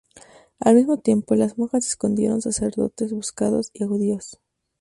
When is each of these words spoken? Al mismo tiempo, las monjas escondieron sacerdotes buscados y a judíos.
Al 0.59 0.73
mismo 0.73 0.97
tiempo, 0.97 1.35
las 1.35 1.59
monjas 1.59 1.85
escondieron 1.85 2.41
sacerdotes 2.41 3.13
buscados 3.13 3.69
y 3.71 3.83
a 3.83 3.87
judíos. 3.87 4.39